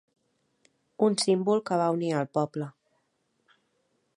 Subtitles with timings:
[1.07, 2.71] Un símbol que va unir al poble.